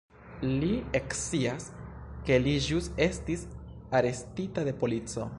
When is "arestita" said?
4.01-4.65